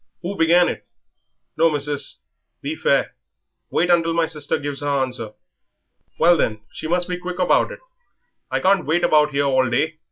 [0.23, 0.87] Who began it?
[1.57, 2.21] No, missis,
[2.63, 3.13] be fair;
[3.69, 5.33] wait until my sister gives her answer."
[6.17, 7.81] "Well, then, she must be quick about it
[8.49, 9.99] I can't wait about here all day."